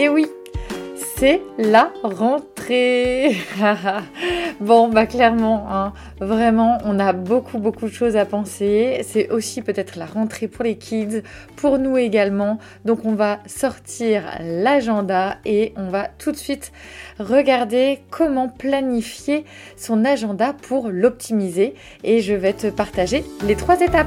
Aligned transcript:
Et 0.00 0.08
oui, 0.08 0.26
c'est 1.16 1.42
la 1.58 1.92
rentrée. 2.04 3.36
bon, 4.60 4.88
bah 4.90 5.06
clairement, 5.06 5.66
hein, 5.68 5.92
vraiment, 6.20 6.78
on 6.84 7.00
a 7.00 7.12
beaucoup, 7.12 7.58
beaucoup 7.58 7.86
de 7.86 7.92
choses 7.92 8.14
à 8.14 8.24
penser. 8.24 9.00
C'est 9.02 9.28
aussi 9.30 9.60
peut-être 9.60 9.98
la 9.98 10.06
rentrée 10.06 10.46
pour 10.46 10.62
les 10.62 10.78
kids, 10.78 11.22
pour 11.56 11.80
nous 11.80 11.96
également. 11.96 12.60
Donc, 12.84 13.00
on 13.04 13.16
va 13.16 13.40
sortir 13.46 14.22
l'agenda 14.40 15.38
et 15.44 15.72
on 15.74 15.88
va 15.88 16.06
tout 16.16 16.30
de 16.30 16.36
suite 16.36 16.70
regarder 17.18 17.98
comment 18.10 18.48
planifier 18.48 19.44
son 19.76 20.04
agenda 20.04 20.52
pour 20.52 20.90
l'optimiser. 20.90 21.74
Et 22.04 22.20
je 22.20 22.34
vais 22.34 22.52
te 22.52 22.68
partager 22.68 23.24
les 23.44 23.56
trois 23.56 23.80
étapes. 23.80 24.06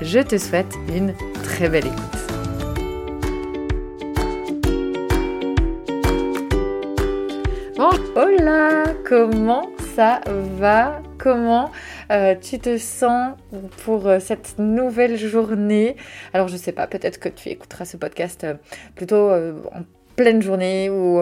Je 0.00 0.20
te 0.20 0.38
souhaite 0.38 0.74
une 0.88 1.14
très 1.42 1.68
belle 1.68 1.86
écoute. 1.86 1.98
Bon, 7.76 7.90
hola, 8.16 8.84
comment 9.04 9.70
ça 9.94 10.20
va? 10.26 11.02
Comment 11.18 11.70
euh, 12.10 12.34
tu 12.34 12.58
te 12.58 12.78
sens 12.78 13.36
pour 13.84 14.08
euh, 14.08 14.18
cette 14.18 14.58
nouvelle 14.58 15.16
journée? 15.16 15.96
Alors 16.32 16.48
je 16.48 16.56
sais 16.56 16.72
pas, 16.72 16.86
peut-être 16.86 17.20
que 17.20 17.28
tu 17.28 17.48
écouteras 17.48 17.84
ce 17.84 17.96
podcast 17.96 18.44
euh, 18.44 18.54
plutôt 18.96 19.30
en 19.30 19.82
pleine 20.16 20.42
journée 20.42 20.90
ou 20.90 21.20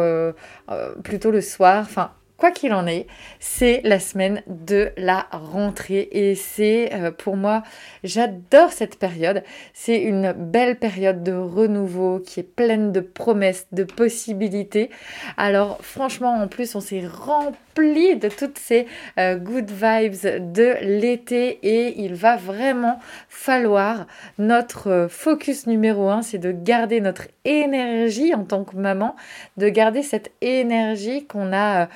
plutôt 1.03 1.31
le 1.31 1.41
soir. 1.41 1.83
Enfin, 1.83 2.13
Quoi 2.41 2.53
qu'il 2.53 2.73
en 2.73 2.87
est, 2.87 3.07
c'est 3.39 3.83
la 3.85 4.01
semaine 4.01 4.43
de 4.47 4.93
la 4.97 5.27
rentrée 5.31 6.09
et 6.11 6.35
c'est 6.35 6.89
euh, 6.95 7.11
pour 7.11 7.37
moi, 7.37 7.63
j'adore 8.03 8.73
cette 8.73 8.99
période. 8.99 9.45
C'est 9.75 10.01
une 10.01 10.33
belle 10.33 10.79
période 10.79 11.23
de 11.23 11.35
renouveau 11.35 12.19
qui 12.19 12.41
est 12.41 12.45
pleine 12.45 12.93
de 12.93 13.01
promesses, 13.01 13.67
de 13.73 13.85
possibilités. 13.85 14.89
Alors 15.37 15.85
franchement, 15.85 16.33
en 16.33 16.49
plus, 16.49 16.75
on 16.75 16.81
s'est 16.81 17.07
rempli 17.07 18.17
de 18.17 18.31
toutes 18.31 18.59
ces 18.59 18.87
euh, 19.19 19.37
good 19.37 19.71
vibes 19.71 20.53
de 20.53 20.77
l'été 20.81 21.59
et 21.63 22.01
il 22.01 22.15
va 22.15 22.37
vraiment 22.37 23.01
falloir 23.29 24.07
notre 24.39 24.89
euh, 24.89 25.09
focus 25.09 25.67
numéro 25.67 26.09
un, 26.09 26.23
c'est 26.23 26.39
de 26.39 26.53
garder 26.53 27.03
notre 27.03 27.25
énergie 27.45 28.35
en 28.35 28.45
tant 28.45 28.65
que 28.65 28.77
maman, 28.77 29.15
de 29.59 29.69
garder 29.69 30.03
cette 30.03 30.33
énergie 30.41 31.27
qu'on 31.27 31.53
a 31.53 31.89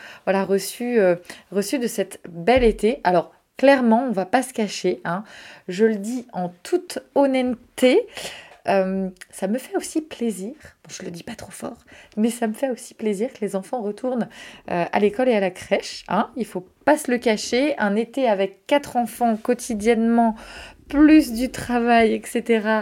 reçu, 0.42 0.98
euh, 0.98 1.14
reçu 1.52 1.78
de 1.78 1.86
cette 1.86 2.20
belle 2.28 2.64
été. 2.64 3.00
Alors, 3.04 3.32
clairement, 3.56 4.06
on 4.08 4.10
va 4.10 4.26
pas 4.26 4.42
se 4.42 4.52
cacher, 4.52 5.00
hein. 5.04 5.22
je 5.68 5.84
le 5.84 5.96
dis 5.96 6.26
en 6.32 6.48
toute 6.62 6.98
honnêteté. 7.14 8.08
Euh, 8.66 9.10
ça 9.30 9.46
me 9.46 9.58
fait 9.58 9.76
aussi 9.76 10.00
plaisir, 10.00 10.54
je 10.88 11.02
le 11.02 11.10
dis 11.10 11.22
pas 11.22 11.34
trop 11.34 11.50
fort, 11.50 11.76
mais 12.16 12.30
ça 12.30 12.46
me 12.46 12.54
fait 12.54 12.70
aussi 12.70 12.94
plaisir 12.94 13.30
que 13.30 13.42
les 13.42 13.56
enfants 13.56 13.82
retournent 13.82 14.26
euh, 14.70 14.86
à 14.90 15.00
l'école 15.00 15.28
et 15.28 15.34
à 15.34 15.40
la 15.40 15.50
crèche. 15.50 16.02
Hein. 16.08 16.30
Il 16.36 16.46
faut 16.46 16.66
pas 16.86 16.96
se 16.96 17.10
le 17.10 17.18
cacher. 17.18 17.78
Un 17.78 17.94
été 17.94 18.26
avec 18.26 18.66
quatre 18.66 18.96
enfants 18.96 19.36
quotidiennement, 19.36 20.34
plus 20.88 21.32
du 21.32 21.50
travail, 21.50 22.14
etc. 22.14 22.80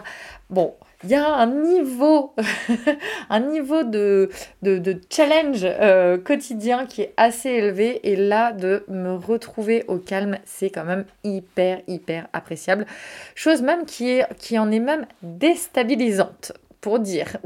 Bon, 0.51 0.75
il 1.05 1.11
y 1.11 1.15
a 1.15 1.27
un 1.35 1.47
niveau, 1.47 2.35
un 3.31 3.41
niveau 3.41 3.83
de, 3.83 4.31
de, 4.63 5.01
challenge 5.11 5.61
euh, 5.65 6.19
quotidien 6.19 6.87
qui 6.87 7.03
est 7.03 7.15
assez 7.17 7.51
élevé. 7.51 8.01
Et 8.05 8.17
là, 8.17 8.53
de 8.53 8.85
me 8.89 9.15
retrouver 9.15 9.85
au 9.89 9.99
calme, 9.99 10.39
c'est 10.45 10.71
quand 10.71 10.85
même 10.85 11.05
hyper, 11.25 11.81
hyper 11.89 12.29
appréciable. 12.33 12.87
Chose 13.35 13.63
même 13.63 13.85
qui, 13.85 14.11
est, 14.11 14.27
qui 14.39 14.59
en 14.59 14.71
est 14.71 14.81
même 14.81 15.07
déstabilisante, 15.23 16.53
pour 16.81 16.99
dire. 16.99 17.37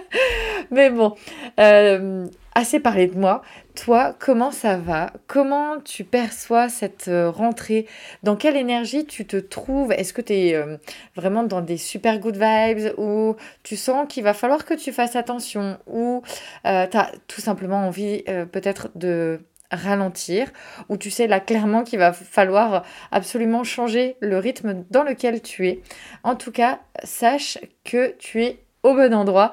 Mais 0.70 0.90
bon, 0.90 1.14
euh, 1.60 2.26
assez 2.56 2.80
parlé 2.80 3.06
de 3.06 3.18
moi. 3.18 3.42
Toi, 3.74 4.16
comment 4.18 4.50
ça 4.50 4.78
va? 4.78 5.12
Comment 5.26 5.78
tu 5.78 6.04
perçois 6.04 6.70
cette 6.70 7.08
euh, 7.08 7.30
rentrée? 7.30 7.86
Dans 8.22 8.34
quelle 8.34 8.56
énergie 8.56 9.04
tu 9.04 9.26
te 9.26 9.36
trouves? 9.36 9.92
Est-ce 9.92 10.14
que 10.14 10.22
tu 10.22 10.32
es 10.32 10.54
euh, 10.54 10.78
vraiment 11.16 11.42
dans 11.42 11.60
des 11.60 11.76
super 11.76 12.18
good 12.18 12.38
vibes? 12.38 12.94
Ou 12.96 13.36
tu 13.62 13.76
sens 13.76 14.06
qu'il 14.08 14.24
va 14.24 14.32
falloir 14.32 14.64
que 14.64 14.72
tu 14.72 14.90
fasses 14.90 15.16
attention? 15.16 15.76
Ou 15.86 16.22
euh, 16.66 16.86
tu 16.86 16.96
as 16.96 17.12
tout 17.28 17.42
simplement 17.42 17.86
envie 17.86 18.24
peut-être 18.50 18.88
de 18.94 19.40
ralentir? 19.70 20.48
Ou 20.88 20.96
tu 20.96 21.10
sais 21.10 21.26
là 21.26 21.40
clairement 21.40 21.84
qu'il 21.84 21.98
va 21.98 22.14
falloir 22.14 22.86
absolument 23.12 23.64
changer 23.64 24.16
le 24.20 24.38
rythme 24.38 24.86
dans 24.90 25.02
lequel 25.02 25.42
tu 25.42 25.68
es? 25.68 25.82
En 26.22 26.36
tout 26.36 26.52
cas, 26.52 26.80
sache 27.04 27.58
que 27.84 28.14
tu 28.16 28.42
es 28.42 28.60
au 28.82 28.94
bon 28.94 29.12
endroit 29.12 29.52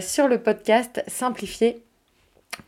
sur 0.00 0.28
le 0.28 0.42
podcast 0.42 1.04
Simplifier 1.08 1.82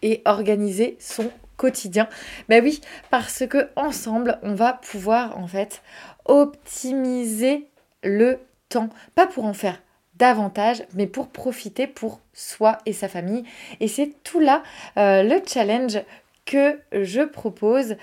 et 0.02 0.22
organiser 0.24 0.96
son 0.98 1.30
quotidien. 1.56 2.08
Ben 2.48 2.64
oui, 2.64 2.80
parce 3.10 3.46
que 3.46 3.68
ensemble, 3.76 4.38
on 4.42 4.54
va 4.54 4.72
pouvoir 4.72 5.38
en 5.38 5.46
fait 5.46 5.82
optimiser 6.24 7.66
le 8.02 8.38
temps, 8.68 8.88
pas 9.14 9.26
pour 9.26 9.44
en 9.44 9.52
faire 9.52 9.78
davantage, 10.14 10.84
mais 10.94 11.06
pour 11.06 11.28
profiter 11.28 11.86
pour 11.86 12.20
soi 12.34 12.78
et 12.86 12.92
sa 12.92 13.08
famille. 13.08 13.44
Et 13.80 13.88
c'est 13.88 14.12
tout 14.22 14.40
là 14.40 14.62
euh, 14.96 15.22
le 15.22 15.42
challenge 15.46 15.98
que 16.46 16.78
je 16.92 17.22
propose 17.22 17.96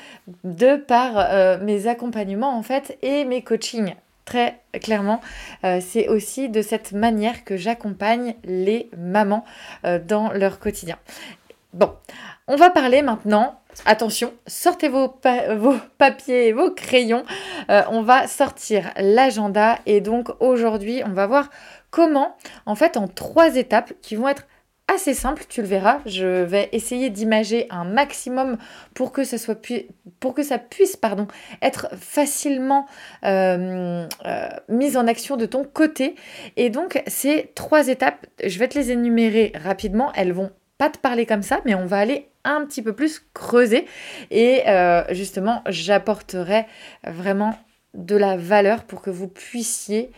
de 0.43 0.75
par 0.75 1.13
euh, 1.17 1.57
mes 1.59 1.87
accompagnements 1.87 2.57
en 2.57 2.63
fait 2.63 2.97
et 3.01 3.25
mes 3.25 3.43
coachings. 3.43 3.95
Très 4.25 4.59
clairement, 4.81 5.21
euh, 5.63 5.79
c'est 5.79 6.09
aussi 6.09 6.49
de 6.49 6.61
cette 6.61 6.91
manière 6.91 7.45
que 7.45 7.55
j'accompagne 7.55 8.35
les 8.43 8.89
mamans 8.97 9.45
dans 10.05 10.31
leur 10.33 10.59
quotidien. 10.59 10.97
Bon, 11.77 11.91
on 12.47 12.55
va 12.55 12.71
parler 12.71 13.03
maintenant. 13.03 13.61
Attention, 13.85 14.33
sortez 14.47 14.87
vos, 14.89 15.09
papiers 15.99 16.47
et 16.47 16.51
vos 16.51 16.71
crayons. 16.71 17.23
Euh, 17.69 17.83
on 17.91 18.01
va 18.01 18.25
sortir 18.25 18.91
l'agenda 18.97 19.77
et 19.85 20.01
donc 20.01 20.29
aujourd'hui, 20.39 21.03
on 21.05 21.13
va 21.13 21.27
voir 21.27 21.51
comment, 21.91 22.35
en 22.65 22.73
fait, 22.73 22.97
en 22.97 23.07
trois 23.07 23.57
étapes 23.57 23.93
qui 24.01 24.15
vont 24.15 24.27
être 24.27 24.47
assez 24.87 25.13
simple, 25.13 25.43
tu 25.47 25.61
le 25.61 25.67
verras. 25.67 25.99
Je 26.07 26.25
vais 26.25 26.69
essayer 26.71 27.11
d'imager 27.11 27.67
un 27.69 27.83
maximum 27.83 28.57
pour 28.95 29.11
que 29.11 29.23
ça, 29.23 29.37
soit 29.37 29.61
pour 30.19 30.33
que 30.33 30.41
ça 30.41 30.57
puisse 30.57 30.97
être 31.61 31.89
facilement 31.95 32.87
euh, 33.23 34.07
euh, 34.25 34.47
mis 34.67 34.97
en 34.97 35.05
action 35.05 35.37
de 35.37 35.45
ton 35.45 35.63
côté. 35.63 36.15
Et 36.55 36.71
donc, 36.71 37.03
ces 37.05 37.51
trois 37.53 37.87
étapes, 37.87 38.25
je 38.43 38.57
vais 38.57 38.67
te 38.67 38.79
les 38.79 38.89
énumérer 38.89 39.51
rapidement. 39.61 40.11
Elles 40.15 40.33
vont 40.33 40.49
pas 40.77 40.89
te 40.89 40.97
parler 40.97 41.25
comme 41.25 41.43
ça, 41.43 41.59
mais 41.65 41.75
on 41.75 41.85
va 41.85 41.97
aller 41.97 42.29
un 42.43 42.65
petit 42.65 42.81
peu 42.81 42.93
plus 42.93 43.25
creuser. 43.33 43.85
Et 44.31 44.63
euh, 44.67 45.03
justement, 45.13 45.63
j'apporterai 45.67 46.65
vraiment 47.03 47.57
de 47.93 48.15
la 48.15 48.37
valeur 48.37 48.83
pour 48.83 49.01
que 49.01 49.09
vous 49.09 49.27
puissiez 49.27 50.11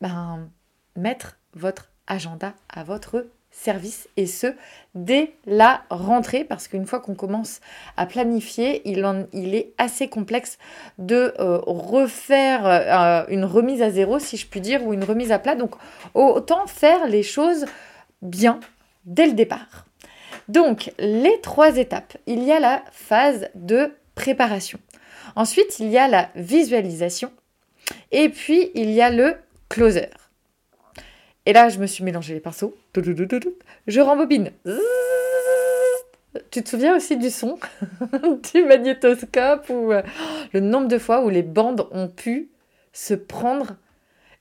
ben, 0.00 0.48
mettre 0.96 1.38
votre 1.54 1.90
agenda 2.06 2.54
à 2.68 2.84
votre 2.84 3.26
service 3.50 4.06
et 4.18 4.26
ce 4.26 4.48
dès 4.94 5.32
la 5.46 5.82
rentrée 5.88 6.44
parce 6.44 6.68
qu'une 6.68 6.84
fois 6.84 7.00
qu'on 7.00 7.14
commence 7.14 7.60
à 7.96 8.04
planifier, 8.04 8.82
il, 8.88 9.04
en, 9.06 9.24
il 9.32 9.54
est 9.54 9.72
assez 9.78 10.08
complexe 10.08 10.58
de 10.98 11.34
euh, 11.38 11.58
refaire 11.66 12.66
euh, 12.66 13.24
une 13.28 13.44
remise 13.44 13.80
à 13.80 13.90
zéro 13.90 14.18
si 14.18 14.36
je 14.36 14.46
puis 14.46 14.60
dire 14.60 14.86
ou 14.86 14.92
une 14.92 15.04
remise 15.04 15.32
à 15.32 15.38
plat. 15.38 15.54
Donc 15.54 15.74
autant 16.14 16.66
faire 16.66 17.06
les 17.06 17.22
choses 17.22 17.64
bien 18.20 18.60
dès 19.06 19.26
le 19.26 19.32
départ. 19.32 19.86
Donc 20.48 20.92
les 20.98 21.40
trois 21.40 21.76
étapes, 21.76 22.16
il 22.26 22.42
y 22.42 22.52
a 22.52 22.60
la 22.60 22.84
phase 22.92 23.48
de 23.54 23.92
préparation. 24.14 24.78
Ensuite, 25.34 25.78
il 25.80 25.88
y 25.88 25.98
a 25.98 26.08
la 26.08 26.30
visualisation 26.34 27.32
et 28.12 28.28
puis 28.28 28.70
il 28.74 28.90
y 28.90 29.00
a 29.00 29.10
le 29.10 29.36
closer. 29.68 30.08
Et 31.46 31.52
là, 31.52 31.68
je 31.68 31.78
me 31.78 31.86
suis 31.86 32.04
mélangé 32.04 32.34
les 32.34 32.40
pinceaux. 32.40 32.76
Je 33.86 34.00
rembobine. 34.00 34.50
Tu 36.50 36.62
te 36.62 36.68
souviens 36.68 36.96
aussi 36.96 37.16
du 37.16 37.30
son 37.30 37.58
du 38.52 38.64
magnétoscope 38.64 39.70
ou 39.70 39.92
euh, 39.92 40.02
le 40.52 40.60
nombre 40.60 40.88
de 40.88 40.98
fois 40.98 41.24
où 41.24 41.30
les 41.30 41.42
bandes 41.42 41.88
ont 41.92 42.08
pu 42.08 42.50
se 42.92 43.14
prendre 43.14 43.76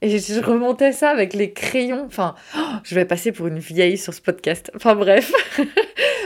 et 0.06 0.20
je 0.20 0.40
remontais 0.40 0.92
ça 0.92 1.10
avec 1.10 1.34
les 1.34 1.52
crayons. 1.52 2.04
Enfin, 2.06 2.36
je 2.84 2.94
vais 2.94 3.06
passer 3.06 3.32
pour 3.32 3.48
une 3.48 3.58
vieille 3.58 3.98
sur 3.98 4.14
ce 4.14 4.22
podcast. 4.22 4.72
Enfin 4.76 4.94
bref. 4.94 5.32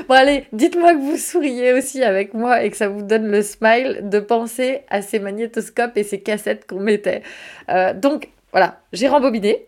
bon 0.10 0.16
allez, 0.16 0.48
dites-moi 0.52 0.96
que 0.96 1.00
vous 1.00 1.16
souriez 1.16 1.72
aussi 1.72 2.04
avec 2.04 2.34
moi 2.34 2.62
et 2.62 2.72
que 2.72 2.76
ça 2.76 2.90
vous 2.90 3.04
donne 3.04 3.31
le 3.31 3.42
smile 3.42 4.02
de 4.04 4.20
penser 4.20 4.81
à 4.90 5.02
ces 5.02 5.20
magnétoscopes 5.20 5.96
et 5.96 6.04
ces 6.04 6.20
cassettes 6.20 6.68
qu'on 6.68 6.81
mettait. 6.81 7.22
Euh, 7.70 7.94
donc 7.94 8.28
voilà, 8.52 8.81
j'ai 8.92 9.08
rembobiné. 9.08 9.66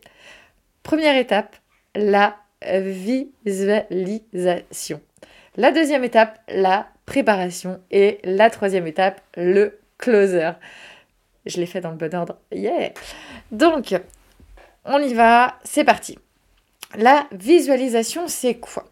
Première 0.84 1.16
étape, 1.16 1.56
la 1.96 2.36
visualisation. 2.66 5.00
La 5.56 5.72
deuxième 5.72 6.04
étape, 6.04 6.38
la 6.50 6.90
préparation. 7.06 7.80
Et 7.92 8.19
la 8.25 8.50
troisième 8.50 8.88
étape, 8.88 9.22
le 9.38 9.80
closer. 9.98 10.52
Je 11.46 11.58
l'ai 11.60 11.66
fait 11.66 11.82
dans 11.82 11.92
le 11.92 11.98
bon 11.98 12.14
ordre. 12.14 12.38
Yeah 12.52 12.92
Donc, 13.52 14.00
on 14.86 15.00
y 15.00 15.14
va, 15.14 15.56
c'est 15.64 15.84
parti. 15.84 16.18
La 16.96 17.26
visualisation, 17.32 18.28
c'est 18.28 18.56
quoi? 18.56 18.86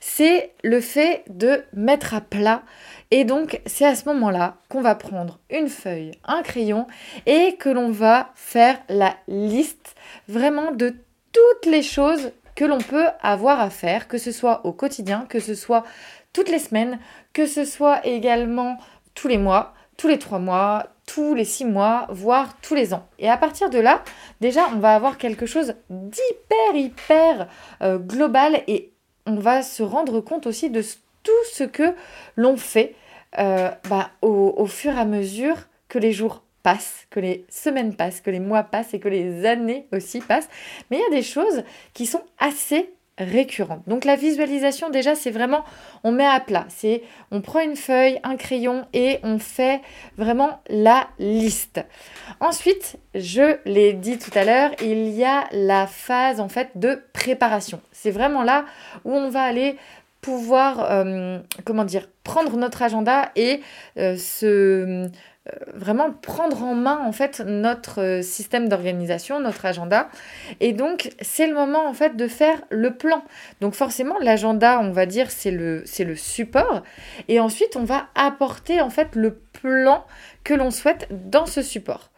C'est 0.00 0.52
le 0.62 0.80
fait 0.80 1.24
de 1.28 1.64
mettre 1.72 2.14
à 2.14 2.20
plat. 2.20 2.62
Et 3.10 3.24
donc, 3.24 3.60
c'est 3.64 3.86
à 3.86 3.94
ce 3.94 4.06
moment-là 4.06 4.56
qu'on 4.68 4.80
va 4.80 4.94
prendre 4.96 5.38
une 5.50 5.68
feuille, 5.68 6.12
un 6.24 6.42
crayon 6.42 6.86
et 7.26 7.56
que 7.56 7.68
l'on 7.68 7.90
va 7.90 8.32
faire 8.34 8.78
la 8.88 9.14
liste 9.28 9.94
vraiment 10.28 10.72
de 10.72 10.94
toutes 11.32 11.70
les 11.70 11.82
choses 11.82 12.32
que 12.56 12.64
l'on 12.64 12.78
peut 12.78 13.06
avoir 13.20 13.60
à 13.60 13.70
faire, 13.70 14.08
que 14.08 14.18
ce 14.18 14.32
soit 14.32 14.64
au 14.66 14.72
quotidien, 14.72 15.26
que 15.28 15.40
ce 15.40 15.54
soit 15.54 15.84
toutes 16.32 16.48
les 16.48 16.58
semaines, 16.58 16.98
que 17.32 17.46
ce 17.46 17.64
soit 17.64 18.04
également 18.06 18.78
tous 19.14 19.28
les 19.28 19.38
mois, 19.38 19.74
tous 19.96 20.08
les 20.08 20.18
trois 20.18 20.38
mois, 20.38 20.86
tous 21.06 21.34
les 21.34 21.44
six 21.44 21.64
mois, 21.64 22.06
voire 22.10 22.56
tous 22.60 22.74
les 22.74 22.94
ans. 22.94 23.06
Et 23.18 23.28
à 23.28 23.36
partir 23.36 23.70
de 23.70 23.78
là, 23.78 24.02
déjà, 24.40 24.68
on 24.74 24.78
va 24.78 24.94
avoir 24.94 25.18
quelque 25.18 25.46
chose 25.46 25.74
d'hyper, 25.90 26.74
hyper 26.74 27.48
euh, 27.82 27.98
global 27.98 28.62
et 28.66 28.92
on 29.26 29.36
va 29.36 29.62
se 29.62 29.82
rendre 29.82 30.20
compte 30.20 30.46
aussi 30.46 30.70
de 30.70 30.82
tout 31.22 31.32
ce 31.52 31.64
que 31.64 31.94
l'on 32.36 32.56
fait 32.56 32.94
euh, 33.38 33.70
bah, 33.88 34.10
au, 34.22 34.54
au 34.56 34.66
fur 34.66 34.92
et 34.92 35.00
à 35.00 35.04
mesure 35.04 35.56
que 35.88 35.98
les 35.98 36.12
jours 36.12 36.42
passent, 36.62 37.06
que 37.10 37.20
les 37.20 37.44
semaines 37.48 37.94
passent, 37.94 38.20
que 38.20 38.30
les 38.30 38.40
mois 38.40 38.62
passent 38.62 38.94
et 38.94 39.00
que 39.00 39.08
les 39.08 39.46
années 39.46 39.86
aussi 39.92 40.20
passent. 40.20 40.48
Mais 40.90 40.98
il 40.98 41.00
y 41.00 41.16
a 41.16 41.16
des 41.16 41.22
choses 41.22 41.62
qui 41.92 42.06
sont 42.06 42.22
assez 42.38 42.92
récurrentes. 43.18 43.82
Donc 43.86 44.04
la 44.04 44.16
visualisation 44.16 44.90
déjà 44.90 45.14
c'est 45.14 45.30
vraiment 45.30 45.64
on 46.02 46.12
met 46.12 46.26
à 46.26 46.40
plat, 46.40 46.66
c'est 46.68 47.02
on 47.30 47.40
prend 47.40 47.60
une 47.60 47.76
feuille, 47.76 48.18
un 48.24 48.36
crayon 48.36 48.86
et 48.92 49.18
on 49.22 49.38
fait 49.38 49.80
vraiment 50.16 50.60
la 50.68 51.08
liste. 51.18 51.84
Ensuite, 52.40 52.96
je 53.14 53.58
l'ai 53.64 53.92
dit 53.92 54.18
tout 54.18 54.30
à 54.34 54.44
l'heure, 54.44 54.70
il 54.82 55.08
y 55.08 55.24
a 55.24 55.44
la 55.52 55.86
phase 55.86 56.40
en 56.40 56.48
fait 56.48 56.70
de 56.74 57.02
préparation. 57.12 57.80
C'est 57.92 58.10
vraiment 58.10 58.42
là 58.42 58.64
où 59.04 59.12
on 59.12 59.30
va 59.30 59.42
aller 59.42 59.76
pouvoir 60.24 60.90
euh, 60.90 61.38
comment 61.66 61.84
dire 61.84 62.08
prendre 62.22 62.56
notre 62.56 62.80
agenda 62.80 63.30
et 63.36 63.60
euh, 63.98 64.16
se 64.16 64.46
euh, 64.46 65.08
vraiment 65.74 66.12
prendre 66.12 66.62
en 66.62 66.74
main 66.74 66.98
en 67.04 67.12
fait 67.12 67.40
notre 67.40 68.20
système 68.22 68.70
d'organisation, 68.70 69.38
notre 69.38 69.66
agenda. 69.66 70.08
Et 70.60 70.72
donc 70.72 71.10
c'est 71.20 71.46
le 71.46 71.52
moment 71.52 71.86
en 71.86 71.92
fait 71.92 72.16
de 72.16 72.26
faire 72.26 72.62
le 72.70 72.94
plan. 72.94 73.22
Donc 73.60 73.74
forcément 73.74 74.18
l'agenda, 74.18 74.80
on 74.80 74.92
va 74.92 75.04
dire 75.04 75.30
c'est 75.30 75.50
le 75.50 75.84
le 75.98 76.16
support 76.16 76.82
et 77.28 77.38
ensuite 77.38 77.76
on 77.76 77.84
va 77.84 78.06
apporter 78.14 78.80
en 78.80 78.88
fait 78.88 79.14
le 79.16 79.34
plan 79.34 80.06
que 80.42 80.54
l'on 80.54 80.70
souhaite 80.70 81.06
dans 81.10 81.44
ce 81.44 81.60
support. 81.60 82.10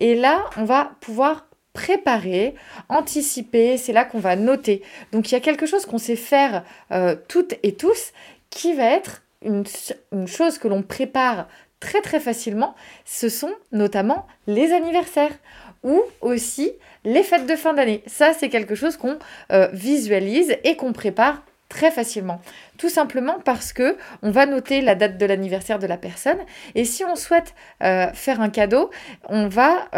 Et 0.00 0.16
là, 0.16 0.42
on 0.56 0.64
va 0.64 0.90
pouvoir 1.00 1.46
préparer, 1.72 2.54
anticiper, 2.88 3.76
c'est 3.76 3.92
là 3.92 4.04
qu'on 4.04 4.18
va 4.18 4.36
noter. 4.36 4.82
Donc 5.12 5.30
il 5.30 5.34
y 5.34 5.36
a 5.36 5.40
quelque 5.40 5.66
chose 5.66 5.86
qu'on 5.86 5.98
sait 5.98 6.16
faire 6.16 6.64
euh, 6.90 7.16
toutes 7.28 7.54
et 7.62 7.74
tous 7.74 8.12
qui 8.50 8.74
va 8.74 8.84
être 8.84 9.22
une, 9.42 9.64
une 10.12 10.28
chose 10.28 10.58
que 10.58 10.68
l'on 10.68 10.82
prépare 10.82 11.48
très 11.80 12.00
très 12.00 12.20
facilement, 12.20 12.74
ce 13.04 13.28
sont 13.28 13.52
notamment 13.72 14.26
les 14.46 14.72
anniversaires 14.72 15.36
ou 15.82 16.00
aussi 16.20 16.72
les 17.04 17.24
fêtes 17.24 17.46
de 17.46 17.56
fin 17.56 17.74
d'année. 17.74 18.04
Ça, 18.06 18.32
c'est 18.32 18.48
quelque 18.48 18.76
chose 18.76 18.96
qu'on 18.96 19.18
euh, 19.50 19.68
visualise 19.72 20.56
et 20.62 20.76
qu'on 20.76 20.92
prépare 20.92 21.42
très 21.68 21.90
facilement. 21.90 22.40
Tout 22.78 22.90
simplement 22.90 23.38
parce 23.44 23.72
que 23.72 23.96
on 24.22 24.30
va 24.30 24.46
noter 24.46 24.80
la 24.80 24.94
date 24.94 25.18
de 25.18 25.26
l'anniversaire 25.26 25.78
de 25.78 25.86
la 25.86 25.96
personne 25.96 26.38
et 26.74 26.84
si 26.84 27.04
on 27.04 27.16
souhaite 27.16 27.54
euh, 27.82 28.12
faire 28.12 28.40
un 28.40 28.50
cadeau, 28.50 28.90
on 29.28 29.48
va 29.48 29.88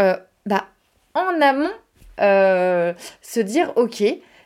en 1.15 1.41
amont 1.41 1.71
se 2.19 3.41
dire 3.41 3.73
ok, 3.77 4.03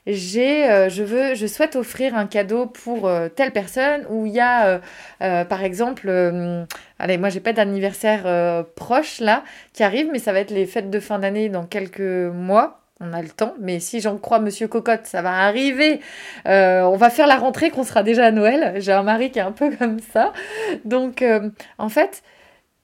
j'ai, 0.09 0.65
euh, 0.71 0.89
je 0.89 1.03
veux, 1.03 1.35
je 1.35 1.47
souhaite 1.47 1.77
offrir 1.77 2.17
un 2.17 2.27
cadeau 2.27 2.65
pour 2.65 3.07
euh, 3.07 3.29
telle 3.29 3.53
personne 3.53 4.07
où 4.09 4.25
il 4.25 4.33
y 4.33 4.41
a, 4.41 4.81
euh, 5.23 5.45
par 5.45 5.63
exemple, 5.63 6.11
allez, 6.99 7.19
moi 7.19 7.29
j'ai 7.29 7.41
pas 7.41 7.53
d'anniversaire 7.53 8.65
proche 8.75 9.21
là 9.21 9.45
qui 9.75 9.83
arrive, 9.83 10.09
mais 10.11 10.19
ça 10.19 10.33
va 10.33 10.41
être 10.41 10.51
les 10.51 10.67
fêtes 10.67 10.91
de 10.91 10.99
fin 10.99 11.19
d'année 11.19 11.51
dans 11.51 11.67
quelques 11.67 12.01
mois. 12.01 12.81
On 13.01 13.13
a 13.13 13.23
le 13.23 13.29
temps, 13.29 13.55
mais 13.61 13.79
si 13.79 14.01
j'en 14.01 14.17
crois 14.17 14.41
Monsieur 14.41 14.67
Cocotte, 14.67 15.07
ça 15.07 15.23
va 15.23 15.33
arriver. 15.45 16.01
on 16.47 16.97
va 16.97 17.11
faire 17.11 17.27
la 17.27 17.37
rentrée 17.37 17.71
qu'on 17.71 17.85
sera 17.85 18.03
déjà 18.03 18.27
à 18.27 18.31
Noël. 18.31 18.81
J'ai 18.81 18.93
un 18.93 19.03
mari 19.03 19.31
qui 19.31 19.39
est 19.39 19.43
un 19.43 19.53
peu 19.53 19.71
comme 19.77 20.01
ça. 20.01 20.33
Donc, 20.85 21.23
en 21.77 21.89
fait, 21.91 22.23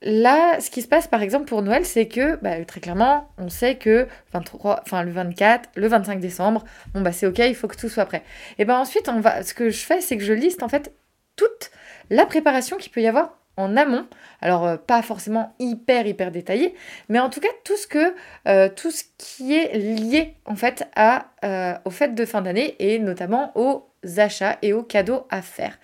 Là, 0.07 0.61
ce 0.61 0.69
qui 0.69 0.83
se 0.83 0.89
passe 0.89 1.09
par 1.09 1.23
exemple 1.23 1.47
pour 1.47 1.63
Noël, 1.63 1.87
c'est 1.87 2.07
que 2.07 2.37
bah, 2.43 2.63
très 2.67 2.81
clairement, 2.81 3.31
on 3.39 3.49
sait 3.49 3.77
que 3.77 4.07
23, 4.35 4.81
enfin 4.83 5.03
le 5.03 5.11
24, 5.11 5.71
le 5.77 5.89
25 5.89 6.21
décembre, 6.21 6.63
bah 6.95 7.11
c'est 7.11 7.27
ok, 7.27 7.39
il 7.39 7.55
faut 7.55 7.69
que 7.69 7.77
tout 7.77 7.89
soit 7.89 8.05
prêt. 8.05 8.23
Et 8.59 8.67
ben 8.67 8.77
ensuite, 8.77 9.11
ce 9.43 9.55
que 9.55 9.71
je 9.71 9.85
fais, 9.85 10.03
c'est 10.03 10.19
que 10.19 10.23
je 10.23 10.35
liste 10.35 10.63
en 10.63 10.69
fait 10.69 10.93
toute 11.37 11.71
la 12.11 12.27
préparation 12.27 12.77
qu'il 12.77 12.93
peut 12.93 13.01
y 13.01 13.07
avoir 13.07 13.39
en 13.57 13.79
amont. 13.79 14.07
Alors 14.43 14.67
euh, 14.67 14.77
pas 14.77 15.01
forcément 15.01 15.55
hyper 15.59 16.07
hyper 16.07 16.31
détaillé, 16.31 16.75
mais 17.09 17.19
en 17.19 17.31
tout 17.31 17.41
cas 17.41 17.49
tout 17.65 17.77
ce 17.79 17.87
que 17.87 18.15
euh, 18.47 18.69
tout 18.69 18.91
ce 18.91 19.05
qui 19.17 19.55
est 19.55 19.79
lié 19.79 20.35
en 20.45 20.55
fait 20.55 20.87
euh, 20.99 21.75
aux 21.87 21.91
fêtes 21.91 22.15
de 22.15 22.27
fin 22.27 22.43
d'année 22.43 22.77
et 22.79 22.99
notamment 22.99 23.53
aux 23.55 23.89
achats 24.19 24.59
et 24.61 24.75
aux 24.75 24.83
cadeaux 24.83 25.27
à 25.31 25.41
faire. 25.41 25.79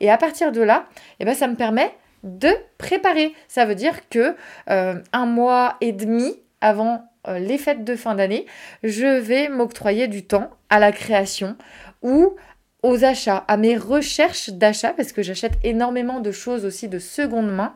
Et 0.00 0.10
à 0.10 0.16
partir 0.16 0.50
de 0.50 0.62
là, 0.62 0.86
et 1.20 1.26
ben 1.26 1.34
ça 1.34 1.46
me 1.46 1.56
permet 1.56 1.92
de 2.22 2.50
préparer. 2.78 3.34
Ça 3.48 3.64
veut 3.64 3.74
dire 3.74 4.08
que 4.08 4.34
euh, 4.70 5.00
un 5.12 5.26
mois 5.26 5.76
et 5.80 5.92
demi 5.92 6.36
avant 6.60 7.04
euh, 7.28 7.38
les 7.38 7.58
fêtes 7.58 7.84
de 7.84 7.96
fin 7.96 8.14
d'année, 8.14 8.46
je 8.82 9.18
vais 9.18 9.48
m'octroyer 9.48 10.08
du 10.08 10.24
temps 10.24 10.50
à 10.70 10.78
la 10.78 10.92
création 10.92 11.56
ou 12.02 12.36
aux 12.82 13.04
achats, 13.04 13.44
à 13.48 13.56
mes 13.56 13.76
recherches 13.76 14.50
d'achat, 14.50 14.92
parce 14.92 15.10
que 15.10 15.22
j'achète 15.22 15.54
énormément 15.64 16.20
de 16.20 16.30
choses 16.30 16.64
aussi 16.64 16.88
de 16.88 17.00
seconde 17.00 17.50
main. 17.50 17.74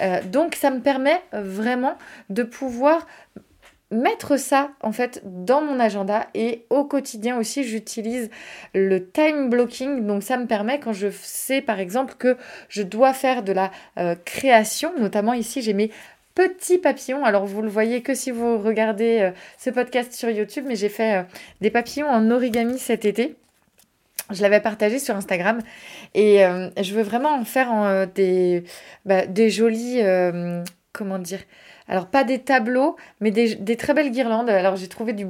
Euh, 0.00 0.20
donc 0.24 0.56
ça 0.56 0.70
me 0.70 0.80
permet 0.80 1.20
vraiment 1.32 1.96
de 2.28 2.42
pouvoir 2.42 3.06
mettre 3.90 4.38
ça 4.38 4.70
en 4.82 4.92
fait 4.92 5.22
dans 5.24 5.62
mon 5.62 5.80
agenda 5.80 6.26
et 6.34 6.66
au 6.68 6.84
quotidien 6.84 7.38
aussi 7.38 7.64
j'utilise 7.64 8.30
le 8.74 9.08
time 9.10 9.48
blocking. 9.48 10.06
Donc 10.06 10.22
ça 10.22 10.36
me 10.36 10.46
permet 10.46 10.78
quand 10.78 10.92
je 10.92 11.08
sais 11.10 11.62
par 11.62 11.80
exemple 11.80 12.14
que 12.18 12.36
je 12.68 12.82
dois 12.82 13.14
faire 13.14 13.42
de 13.42 13.52
la 13.52 13.70
euh, 13.98 14.14
création 14.24 14.92
notamment 14.98 15.32
ici 15.32 15.62
j'ai 15.62 15.72
mes 15.72 15.90
petits 16.34 16.78
papillons. 16.78 17.24
Alors 17.24 17.46
vous 17.46 17.62
le 17.62 17.68
voyez 17.68 18.02
que 18.02 18.14
si 18.14 18.30
vous 18.30 18.58
regardez 18.58 19.20
euh, 19.20 19.30
ce 19.58 19.70
podcast 19.70 20.12
sur 20.12 20.28
YouTube 20.28 20.64
mais 20.68 20.76
j'ai 20.76 20.90
fait 20.90 21.18
euh, 21.18 21.22
des 21.60 21.70
papillons 21.70 22.08
en 22.08 22.30
origami 22.30 22.78
cet 22.78 23.04
été. 23.04 23.36
Je 24.30 24.42
l'avais 24.42 24.60
partagé 24.60 24.98
sur 24.98 25.16
Instagram 25.16 25.60
et 26.14 26.40
je 26.78 26.94
veux 26.94 27.02
vraiment 27.02 27.34
en 27.34 27.44
faire 27.46 28.06
des, 28.08 28.62
bah, 29.06 29.24
des 29.24 29.48
jolis 29.48 30.02
comment 30.92 31.18
dire 31.18 31.40
alors 31.88 32.06
pas 32.06 32.24
des 32.24 32.38
tableaux, 32.38 32.96
mais 33.20 33.30
des, 33.30 33.76
très 33.76 33.94
belles 33.94 34.10
guirlandes. 34.10 34.50
Alors 34.50 34.76
j'ai 34.76 34.88
trouvé 34.88 35.12
du, 35.12 35.24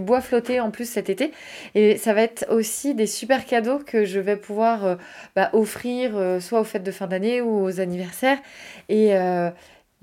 bois 0.00 0.20
flotté 0.20 0.60
en 0.60 0.70
plus 0.70 0.88
cet 0.88 1.10
été. 1.10 1.32
Et 1.74 1.96
ça 1.96 2.14
va 2.14 2.22
être 2.22 2.46
aussi 2.50 2.94
des 2.94 3.06
super 3.06 3.44
cadeaux 3.44 3.78
que 3.78 4.04
je 4.04 4.20
vais 4.20 4.36
pouvoir 4.36 4.84
euh, 4.84 4.94
bah, 5.34 5.50
offrir 5.52 6.16
euh, 6.16 6.40
soit 6.40 6.60
aux 6.60 6.64
fêtes 6.64 6.84
de 6.84 6.92
fin 6.92 7.06
d'année 7.06 7.40
ou 7.40 7.64
aux 7.64 7.80
anniversaires. 7.80 8.38
Et 8.88 9.16
euh, 9.16 9.50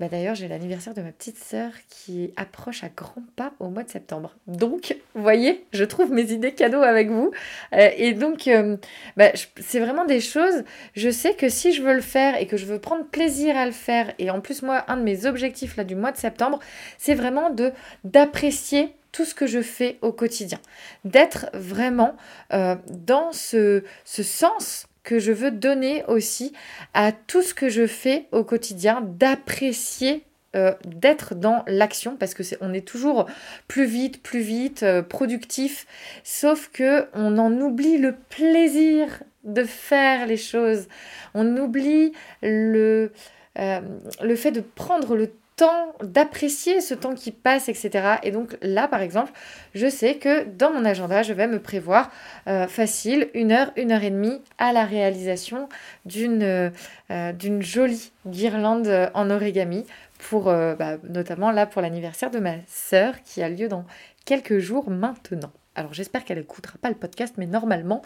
bah, 0.02 0.08
d'ailleurs, 0.08 0.34
j'ai 0.34 0.48
l'anniversaire 0.48 0.94
de 0.94 1.00
ma 1.00 1.12
petite 1.12 1.38
sœur 1.38 1.70
qui 1.88 2.32
approche 2.34 2.82
à 2.82 2.88
grands 2.88 3.22
pas 3.36 3.52
au 3.60 3.68
mois 3.68 3.84
de 3.84 3.88
septembre. 3.88 4.34
Donc, 4.48 4.96
vous 5.14 5.22
voyez, 5.22 5.64
je 5.72 5.84
trouve 5.84 6.10
mes 6.10 6.32
idées 6.32 6.54
cadeaux 6.54 6.82
avec 6.82 7.08
vous. 7.08 7.30
Euh, 7.72 7.88
et 7.96 8.12
donc, 8.12 8.48
euh, 8.48 8.76
bah, 9.16 9.30
c'est 9.60 9.78
vraiment 9.78 10.04
des 10.04 10.18
choses, 10.18 10.64
je 10.96 11.08
sais 11.08 11.34
que 11.34 11.48
si 11.48 11.72
je 11.72 11.84
veux 11.84 11.94
le 11.94 12.00
faire 12.00 12.34
et 12.40 12.48
que 12.48 12.56
je 12.56 12.66
veux 12.66 12.80
prendre 12.80 13.04
plaisir 13.04 13.56
à 13.56 13.64
le 13.64 13.70
faire, 13.70 14.12
et 14.18 14.28
en 14.28 14.40
plus, 14.40 14.62
moi, 14.62 14.84
un 14.88 14.96
de 14.96 15.04
mes 15.04 15.24
objectifs 15.24 15.76
là 15.76 15.84
du 15.84 15.94
mois 15.94 16.10
de 16.10 16.16
septembre, 16.16 16.58
c'est 16.98 17.14
vraiment 17.14 17.50
de 17.50 17.70
d'apprécier 18.02 18.96
tout 19.12 19.24
ce 19.24 19.36
que 19.36 19.46
je 19.46 19.62
fais 19.62 19.98
au 20.02 20.10
quotidien. 20.10 20.58
D'être 21.04 21.46
vraiment 21.54 22.16
euh, 22.52 22.74
dans 22.88 23.30
ce, 23.30 23.84
ce 24.04 24.24
sens 24.24 24.88
que 25.02 25.18
je 25.18 25.32
veux 25.32 25.50
donner 25.50 26.04
aussi 26.06 26.52
à 26.94 27.12
tout 27.12 27.42
ce 27.42 27.54
que 27.54 27.68
je 27.68 27.86
fais 27.86 28.26
au 28.32 28.44
quotidien, 28.44 29.00
d'apprécier 29.02 30.24
euh, 30.54 30.74
d'être 30.84 31.34
dans 31.34 31.64
l'action 31.66 32.16
parce 32.18 32.34
que 32.34 32.42
on 32.60 32.74
est 32.74 32.86
toujours 32.86 33.26
plus 33.68 33.86
vite, 33.86 34.22
plus 34.22 34.40
vite, 34.40 34.82
euh, 34.82 35.00
productif, 35.00 35.86
sauf 36.24 36.68
que 36.70 37.06
on 37.14 37.38
en 37.38 37.58
oublie 37.58 37.96
le 37.96 38.14
plaisir 38.28 39.22
de 39.44 39.64
faire 39.64 40.26
les 40.26 40.36
choses. 40.36 40.88
On 41.32 41.56
oublie 41.56 42.12
le, 42.42 43.12
euh, 43.58 43.80
le 44.22 44.36
fait 44.36 44.52
de 44.52 44.60
prendre 44.60 45.16
le 45.16 45.30
temps, 45.56 45.94
d'apprécier 46.02 46.80
ce 46.80 46.94
temps 46.94 47.14
qui 47.14 47.30
passe, 47.32 47.68
etc. 47.68 48.16
Et 48.22 48.30
donc 48.30 48.56
là, 48.62 48.88
par 48.88 49.00
exemple, 49.00 49.32
je 49.74 49.88
sais 49.88 50.16
que 50.16 50.44
dans 50.44 50.72
mon 50.72 50.84
agenda, 50.84 51.22
je 51.22 51.32
vais 51.32 51.46
me 51.46 51.60
prévoir 51.60 52.10
euh, 52.48 52.66
facile 52.66 53.28
une 53.34 53.52
heure, 53.52 53.72
une 53.76 53.92
heure 53.92 54.02
et 54.02 54.10
demie 54.10 54.40
à 54.58 54.72
la 54.72 54.84
réalisation 54.84 55.68
d'une 56.04 56.42
euh, 56.42 57.32
d'une 57.32 57.62
jolie 57.62 58.12
guirlande 58.26 59.10
en 59.14 59.30
origami 59.30 59.84
pour 60.18 60.44
bah, 60.44 60.96
notamment 61.02 61.50
là 61.50 61.66
pour 61.66 61.82
l'anniversaire 61.82 62.30
de 62.30 62.38
ma 62.38 62.54
sœur 62.66 63.22
qui 63.22 63.42
a 63.42 63.48
lieu 63.48 63.68
dans 63.68 63.84
quelques 64.24 64.58
jours 64.58 64.88
maintenant. 64.88 65.52
Alors 65.74 65.94
j'espère 65.94 66.24
qu'elle 66.24 66.38
n'écoutera 66.38 66.74
pas 66.80 66.88
le 66.88 66.94
podcast, 66.94 67.34
mais 67.38 67.46
normalement 67.46 68.02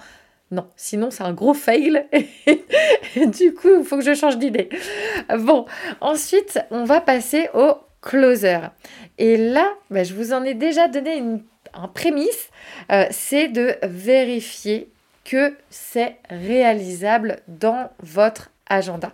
non, 0.50 0.68
sinon 0.76 1.10
c'est 1.10 1.24
un 1.24 1.32
gros 1.32 1.54
fail. 1.54 2.06
Du 3.16 3.54
coup, 3.54 3.68
il 3.78 3.84
faut 3.84 3.96
que 3.96 4.04
je 4.04 4.14
change 4.14 4.36
d'idée. 4.36 4.68
Bon, 5.38 5.64
ensuite, 6.00 6.58
on 6.70 6.84
va 6.84 7.00
passer 7.00 7.48
au 7.54 7.72
closer. 8.02 8.58
Et 9.18 9.36
là, 9.36 9.72
bah, 9.90 10.04
je 10.04 10.14
vous 10.14 10.32
en 10.32 10.44
ai 10.44 10.54
déjà 10.54 10.86
donné 10.86 11.16
une, 11.16 11.42
un 11.74 11.88
prémisse, 11.88 12.50
euh, 12.92 13.06
c'est 13.10 13.48
de 13.48 13.76
vérifier 13.82 14.90
que 15.24 15.56
c'est 15.70 16.16
réalisable 16.30 17.40
dans 17.48 17.90
votre 18.00 18.50
agenda. 18.68 19.12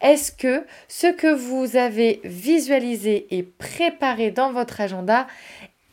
Est-ce 0.00 0.32
que 0.32 0.64
ce 0.88 1.06
que 1.06 1.32
vous 1.32 1.76
avez 1.76 2.20
visualisé 2.24 3.26
et 3.30 3.42
préparé 3.42 4.30
dans 4.30 4.52
votre 4.52 4.80
agenda 4.80 5.26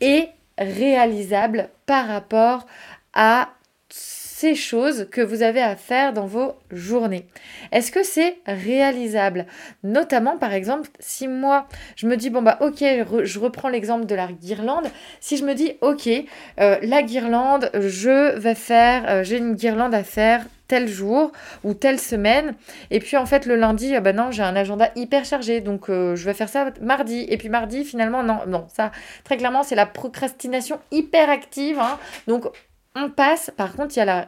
est 0.01 0.29
réalisable 0.57 1.69
par 1.85 2.07
rapport 2.07 2.65
à 3.13 3.49
ces 4.39 4.55
choses 4.55 5.09
que 5.11 5.19
vous 5.19 5.41
avez 5.41 5.61
à 5.61 5.75
faire 5.75 6.13
dans 6.13 6.25
vos 6.25 6.53
journées. 6.71 7.27
Est-ce 7.73 7.91
que 7.91 8.03
c'est 8.03 8.37
réalisable? 8.45 9.45
Notamment, 9.83 10.37
par 10.37 10.53
exemple, 10.53 10.89
si 10.97 11.27
moi, 11.27 11.67
je 11.97 12.07
me 12.07 12.15
dis, 12.15 12.29
bon, 12.29 12.41
bah 12.41 12.57
ok, 12.61 12.81
je 13.23 13.39
reprends 13.39 13.67
l'exemple 13.67 14.05
de 14.05 14.15
la 14.15 14.27
guirlande. 14.27 14.87
Si 15.19 15.35
je 15.35 15.43
me 15.43 15.55
dis, 15.55 15.73
ok, 15.81 16.07
euh, 16.61 16.77
la 16.81 17.03
guirlande, 17.03 17.69
je 17.73 18.37
vais 18.37 18.55
faire, 18.55 19.03
euh, 19.09 19.23
j'ai 19.25 19.39
une 19.39 19.55
guirlande 19.55 19.93
à 19.93 20.05
faire 20.05 20.45
tel 20.69 20.87
jour 20.87 21.33
ou 21.65 21.73
telle 21.73 21.99
semaine. 21.99 22.53
Et 22.91 22.99
puis 22.99 23.17
en 23.17 23.25
fait 23.25 23.45
le 23.45 23.55
lundi, 23.55 23.99
ben 23.99 24.15
non, 24.15 24.31
j'ai 24.31 24.43
un 24.43 24.55
agenda 24.55 24.89
hyper 24.95 25.25
chargé, 25.25 25.61
donc 25.61 25.87
je 25.87 26.23
vais 26.23 26.35
faire 26.35 26.47
ça 26.47 26.69
mardi. 26.79 27.25
Et 27.27 27.37
puis 27.37 27.49
mardi, 27.49 27.83
finalement, 27.83 28.21
non, 28.21 28.37
non, 28.47 28.67
ça 28.71 28.91
très 29.23 29.35
clairement 29.35 29.63
c'est 29.63 29.73
la 29.73 29.87
procrastination 29.87 30.79
hyper 30.91 31.27
active. 31.31 31.79
Hein. 31.79 31.97
Donc 32.27 32.45
on 32.95 33.09
passe. 33.09 33.51
Par 33.55 33.73
contre, 33.73 33.95
il 33.95 33.99
y 33.99 34.01
a 34.01 34.05
la 34.05 34.27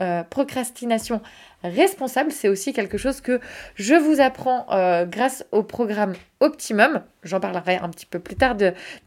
euh, 0.00 0.24
procrastination 0.24 1.22
responsable. 1.62 2.32
C'est 2.32 2.48
aussi 2.48 2.72
quelque 2.72 2.98
chose 2.98 3.20
que 3.20 3.40
je 3.76 3.94
vous 3.94 4.20
apprends 4.20 4.66
euh, 4.72 5.06
grâce 5.06 5.46
au 5.52 5.62
programme 5.62 6.14
Optimum. 6.40 7.02
J'en 7.22 7.38
parlerai 7.38 7.76
un 7.76 7.88
petit 7.90 8.06
peu 8.06 8.18
plus 8.18 8.34
tard 8.34 8.56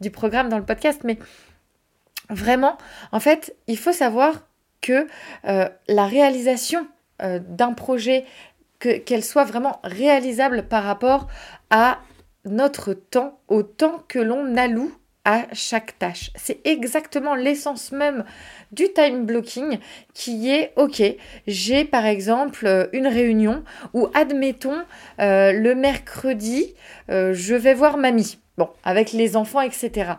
du 0.00 0.10
programme 0.10 0.48
dans 0.48 0.56
le 0.56 0.64
podcast, 0.64 1.02
mais 1.04 1.18
vraiment, 2.30 2.78
en 3.12 3.20
fait, 3.20 3.54
il 3.66 3.76
faut 3.76 3.92
savoir 3.92 4.46
que 4.80 5.06
euh, 5.46 5.68
la 5.88 6.06
réalisation 6.06 6.86
d'un 7.20 7.72
projet, 7.72 8.24
qu'elle 8.78 9.24
soit 9.24 9.44
vraiment 9.44 9.80
réalisable 9.82 10.68
par 10.68 10.84
rapport 10.84 11.26
à 11.68 11.98
notre 12.44 12.94
temps, 12.94 13.40
au 13.48 13.64
temps 13.64 14.04
que 14.06 14.20
l'on 14.20 14.56
alloue 14.56 14.94
à 15.28 15.46
chaque 15.52 15.98
tâche. 15.98 16.30
C'est 16.36 16.66
exactement 16.66 17.34
l'essence 17.34 17.92
même 17.92 18.24
du 18.72 18.90
time 18.94 19.26
blocking 19.26 19.78
qui 20.14 20.50
est, 20.50 20.72
ok, 20.76 21.02
j'ai 21.46 21.84
par 21.84 22.06
exemple 22.06 22.66
euh, 22.66 22.86
une 22.94 23.06
réunion 23.06 23.62
où, 23.92 24.08
admettons, 24.14 24.82
euh, 25.20 25.52
le 25.52 25.74
mercredi, 25.74 26.74
euh, 27.10 27.34
je 27.34 27.54
vais 27.54 27.74
voir 27.74 27.98
mamie. 27.98 28.38
Bon, 28.56 28.70
avec 28.84 29.12
les 29.12 29.36
enfants, 29.36 29.60
etc. 29.60 30.12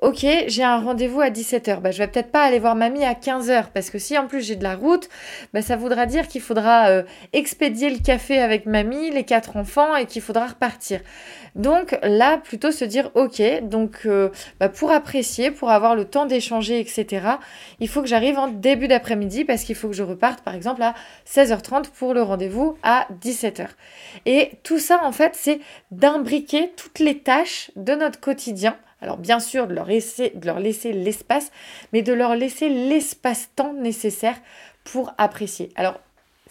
Ok, 0.00 0.26
j'ai 0.46 0.62
un 0.62 0.80
rendez-vous 0.80 1.20
à 1.20 1.28
17h. 1.28 1.80
Bah, 1.80 1.90
je 1.90 1.98
vais 1.98 2.06
peut-être 2.06 2.32
pas 2.32 2.42
aller 2.42 2.58
voir 2.58 2.74
mamie 2.74 3.04
à 3.04 3.12
15h 3.12 3.66
parce 3.74 3.90
que 3.90 3.98
si 3.98 4.16
en 4.16 4.26
plus 4.26 4.40
j'ai 4.40 4.56
de 4.56 4.62
la 4.62 4.74
route, 4.74 5.10
bah, 5.52 5.60
ça 5.60 5.76
voudra 5.76 6.06
dire 6.06 6.26
qu'il 6.26 6.40
faudra 6.40 7.02
expédier 7.34 7.90
le 7.90 7.98
café 7.98 8.38
avec 8.38 8.64
mamie, 8.64 9.10
les 9.10 9.24
quatre 9.24 9.58
enfants 9.58 9.94
et 9.96 10.06
qu'il 10.06 10.22
faudra 10.22 10.46
repartir. 10.46 11.00
Donc 11.54 11.98
là, 12.02 12.38
plutôt 12.38 12.70
se 12.70 12.84
dire, 12.84 13.10
ok, 13.14 13.42
donc 13.62 14.02
euh, 14.06 14.30
bah, 14.58 14.68
pour 14.68 14.90
apprécier, 14.90 15.50
pour 15.50 15.70
avoir 15.70 15.94
le 15.94 16.04
temps 16.04 16.26
d'échanger, 16.26 16.80
etc., 16.80 17.26
il 17.80 17.88
faut 17.88 18.02
que 18.02 18.08
j'arrive 18.08 18.38
en 18.38 18.48
début 18.48 18.88
d'après-midi 18.88 19.44
parce 19.44 19.64
qu'il 19.64 19.74
faut 19.74 19.88
que 19.88 19.94
je 19.94 20.02
reparte, 20.02 20.42
par 20.42 20.54
exemple, 20.54 20.82
à 20.82 20.94
16h30 21.28 21.90
pour 21.90 22.14
le 22.14 22.22
rendez-vous 22.22 22.76
à 22.82 23.06
17h. 23.22 23.66
Et 24.26 24.52
tout 24.62 24.78
ça, 24.78 25.04
en 25.04 25.12
fait, 25.12 25.32
c'est 25.34 25.60
d'imbriquer 25.90 26.72
toutes 26.76 27.00
les 27.00 27.18
tâches 27.18 27.70
de 27.76 27.94
notre 27.94 28.20
quotidien. 28.20 28.76
Alors 29.02 29.18
bien 29.18 29.40
sûr, 29.40 29.66
de 29.66 29.74
leur 29.74 29.86
laisser, 29.86 30.92
l'espace, 30.92 31.50
mais 31.92 32.02
de 32.02 32.12
leur 32.12 32.36
laisser 32.36 32.68
l'espace-temps 32.68 33.72
nécessaire 33.74 34.36
pour 34.84 35.12
apprécier. 35.18 35.70
Alors 35.76 35.98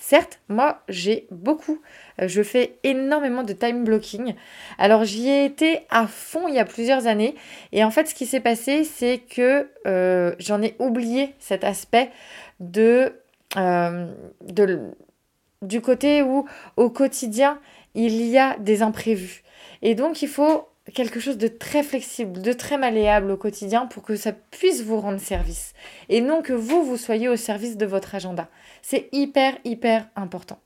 Certes, 0.01 0.39
moi, 0.47 0.81
j'ai 0.87 1.27
beaucoup, 1.29 1.81
euh, 2.21 2.29
je 2.29 2.41
fais 2.41 2.77
énormément 2.83 3.43
de 3.43 3.51
time 3.51 3.83
blocking. 3.83 4.33
Alors, 4.77 5.03
j'y 5.03 5.27
ai 5.27 5.43
été 5.43 5.81
à 5.89 6.07
fond 6.07 6.47
il 6.47 6.55
y 6.55 6.59
a 6.59 6.63
plusieurs 6.63 7.05
années. 7.05 7.35
Et 7.73 7.83
en 7.83 7.91
fait, 7.91 8.07
ce 8.07 8.15
qui 8.15 8.25
s'est 8.25 8.39
passé, 8.39 8.85
c'est 8.85 9.17
que 9.17 9.69
euh, 9.85 10.33
j'en 10.39 10.61
ai 10.61 10.77
oublié 10.79 11.35
cet 11.37 11.65
aspect 11.65 12.11
de, 12.61 13.11
euh, 13.57 14.09
de, 14.41 14.79
du 15.61 15.81
côté 15.81 16.21
où, 16.21 16.47
au 16.77 16.89
quotidien, 16.89 17.59
il 17.93 18.25
y 18.25 18.37
a 18.37 18.57
des 18.57 18.81
imprévus. 18.81 19.43
Et 19.81 19.95
donc, 19.95 20.21
il 20.21 20.29
faut 20.29 20.69
quelque 20.93 21.19
chose 21.19 21.37
de 21.37 21.47
très 21.47 21.83
flexible, 21.83 22.41
de 22.41 22.53
très 22.53 22.77
malléable 22.77 23.31
au 23.31 23.37
quotidien 23.37 23.85
pour 23.85 24.03
que 24.03 24.15
ça 24.15 24.31
puisse 24.31 24.81
vous 24.81 24.99
rendre 24.99 25.19
service. 25.19 25.73
Et 26.09 26.21
non 26.21 26.41
que 26.41 26.53
vous, 26.53 26.83
vous 26.83 26.97
soyez 26.97 27.29
au 27.29 27.35
service 27.35 27.77
de 27.77 27.85
votre 27.85 28.15
agenda. 28.15 28.47
C'est 28.81 29.09
hyper, 29.11 29.57
hyper 29.65 30.07
important. 30.15 30.59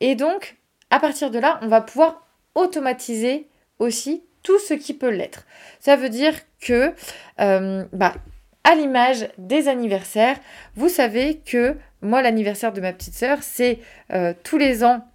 Et 0.00 0.14
donc, 0.14 0.56
à 0.90 1.00
partir 1.00 1.30
de 1.30 1.38
là, 1.38 1.58
on 1.62 1.68
va 1.68 1.80
pouvoir 1.80 2.26
automatiser 2.54 3.48
aussi 3.78 4.22
tout 4.42 4.58
ce 4.58 4.74
qui 4.74 4.94
peut 4.94 5.10
l'être. 5.10 5.46
Ça 5.80 5.96
veut 5.96 6.10
dire 6.10 6.34
que, 6.60 6.92
euh, 7.40 7.84
bah, 7.92 8.14
à 8.64 8.74
l'image 8.74 9.28
des 9.38 9.68
anniversaires, 9.68 10.38
vous 10.74 10.88
savez 10.88 11.40
que 11.44 11.76
moi, 12.02 12.22
l'anniversaire 12.22 12.72
de 12.72 12.80
ma 12.80 12.92
petite 12.92 13.14
sœur, 13.14 13.38
c'est 13.42 13.78
euh, 14.12 14.34
tous 14.42 14.58
les 14.58 14.84
ans 14.84 15.06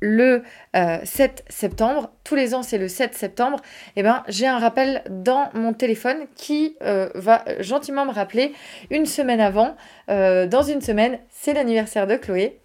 le 0.00 0.42
7 0.74 1.44
septembre, 1.48 2.10
tous 2.24 2.34
les 2.34 2.54
ans 2.54 2.62
c'est 2.62 2.78
le 2.78 2.88
7 2.88 3.14
septembre, 3.14 3.60
eh 3.96 4.02
ben, 4.02 4.22
j'ai 4.28 4.46
un 4.46 4.58
rappel 4.58 5.02
dans 5.08 5.50
mon 5.54 5.72
téléphone 5.72 6.26
qui 6.36 6.76
va 6.80 7.44
gentiment 7.60 8.04
me 8.04 8.12
rappeler 8.12 8.52
une 8.90 9.06
semaine 9.06 9.40
avant, 9.40 9.76
dans 10.08 10.62
une 10.62 10.80
semaine, 10.80 11.18
c'est 11.30 11.54
l'anniversaire 11.54 12.06
de 12.06 12.16
Chloé. 12.16 12.58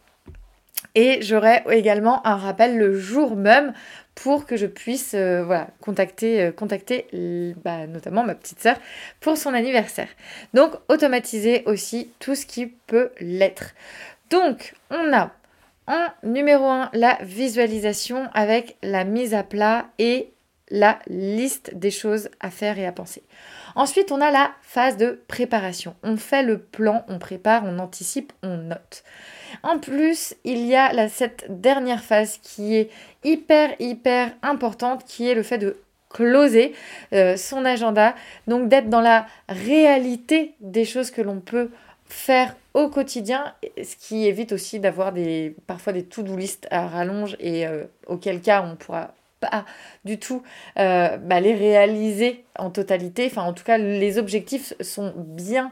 Et 0.95 1.21
j'aurai 1.21 1.63
également 1.69 2.25
un 2.25 2.35
rappel 2.35 2.77
le 2.77 2.97
jour 2.97 3.35
même 3.35 3.73
pour 4.15 4.45
que 4.45 4.57
je 4.57 4.65
puisse 4.65 5.13
euh, 5.13 5.43
voilà, 5.45 5.67
contacter, 5.81 6.41
euh, 6.41 6.51
contacter 6.51 7.07
bah, 7.63 7.87
notamment 7.87 8.23
ma 8.23 8.35
petite 8.35 8.59
sœur 8.59 8.75
pour 9.19 9.37
son 9.37 9.53
anniversaire. 9.53 10.09
Donc 10.53 10.73
automatiser 10.89 11.63
aussi 11.65 12.11
tout 12.19 12.35
ce 12.35 12.45
qui 12.45 12.67
peut 12.67 13.11
l'être. 13.19 13.75
Donc 14.29 14.73
on 14.89 15.13
a 15.13 15.31
en 15.89 16.07
numéro 16.23 16.65
1 16.65 16.91
la 16.93 17.17
visualisation 17.21 18.29
avec 18.33 18.77
la 18.81 19.03
mise 19.03 19.33
à 19.33 19.43
plat 19.43 19.87
et 19.97 20.31
la 20.69 20.99
liste 21.07 21.75
des 21.75 21.91
choses 21.91 22.29
à 22.39 22.51
faire 22.51 22.77
et 22.77 22.85
à 22.85 22.91
penser. 22.91 23.23
Ensuite, 23.75 24.11
on 24.11 24.21
a 24.21 24.31
la 24.31 24.51
phase 24.61 24.97
de 24.97 25.21
préparation. 25.27 25.95
On 26.03 26.15
fait 26.15 26.43
le 26.43 26.59
plan, 26.59 27.03
on 27.07 27.17
prépare, 27.17 27.63
on 27.65 27.79
anticipe, 27.79 28.33
on 28.43 28.57
note. 28.57 29.03
En 29.63 29.79
plus, 29.79 30.35
il 30.43 30.65
y 30.65 30.75
a 30.75 31.09
cette 31.09 31.45
dernière 31.61 32.03
phase 32.03 32.37
qui 32.37 32.75
est 32.75 32.89
hyper, 33.23 33.71
hyper 33.79 34.31
importante, 34.43 35.05
qui 35.05 35.27
est 35.27 35.35
le 35.35 35.43
fait 35.43 35.57
de 35.57 35.77
closer 36.09 36.73
euh, 37.13 37.37
son 37.37 37.65
agenda, 37.65 38.15
donc 38.47 38.67
d'être 38.67 38.89
dans 38.89 39.01
la 39.01 39.27
réalité 39.47 40.55
des 40.59 40.85
choses 40.85 41.11
que 41.11 41.21
l'on 41.21 41.39
peut 41.39 41.69
faire 42.09 42.55
au 42.73 42.89
quotidien, 42.89 43.53
ce 43.77 43.95
qui 43.95 44.27
évite 44.27 44.51
aussi 44.51 44.79
d'avoir 44.79 45.13
des, 45.13 45.55
parfois 45.67 45.93
des 45.93 46.03
to-do 46.03 46.35
list 46.35 46.67
à 46.71 46.87
rallonge 46.87 47.37
et 47.39 47.65
euh, 47.65 47.85
auquel 48.07 48.41
cas 48.41 48.63
on 48.63 48.75
pourra 48.75 49.13
pas 49.39 49.63
du 50.03 50.19
tout 50.19 50.43
euh, 50.77 51.15
bah, 51.17 51.39
les 51.39 51.53
réaliser 51.53 52.43
en 52.57 52.69
totalité. 52.69 53.25
Enfin, 53.27 53.43
en 53.43 53.53
tout 53.53 53.63
cas, 53.63 53.77
les 53.77 54.17
objectifs 54.17 54.73
sont 54.81 55.13
bien, 55.15 55.71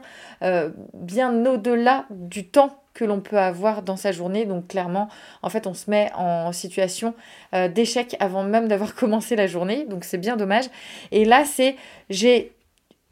bien 0.94 1.44
au-delà 1.44 2.06
du 2.08 2.46
temps 2.46 2.80
que 2.98 3.04
l'on 3.04 3.20
peut 3.20 3.38
avoir 3.38 3.82
dans 3.82 3.96
sa 3.96 4.10
journée. 4.10 4.44
Donc 4.44 4.66
clairement, 4.68 5.08
en 5.42 5.50
fait, 5.50 5.68
on 5.68 5.74
se 5.74 5.88
met 5.88 6.10
en 6.16 6.50
situation 6.52 7.14
euh, 7.54 7.68
d'échec 7.68 8.16
avant 8.18 8.42
même 8.42 8.66
d'avoir 8.66 8.94
commencé 8.96 9.36
la 9.36 9.46
journée. 9.46 9.84
Donc 9.84 10.04
c'est 10.04 10.18
bien 10.18 10.36
dommage. 10.36 10.64
Et 11.12 11.24
là, 11.24 11.44
c'est 11.44 11.76
j'ai 12.10 12.52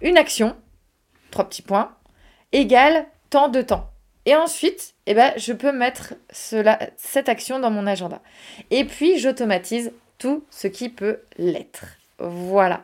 une 0.01 0.19
action, 0.19 0.57
trois 1.31 1.49
petits 1.49 1.63
points, 1.63 1.93
égale 2.53 3.07
de 3.49 3.63
temps. 3.63 3.91
Et 4.25 4.35
ensuite, 4.35 4.95
eh 5.07 5.15
ben, 5.15 5.33
je 5.37 5.53
peux 5.53 5.73
mettre 5.73 6.15
cela, 6.31 6.79
cette 6.97 7.29
action 7.29 7.61
dans 7.61 7.71
mon 7.71 7.87
agenda. 7.87 8.21
Et 8.71 8.85
puis, 8.85 9.19
j'automatise 9.19 9.93
tout 10.19 10.45
ce 10.51 10.67
qui 10.67 10.89
peut 10.89 11.21
l'être. 11.39 11.85
Voilà. 12.19 12.83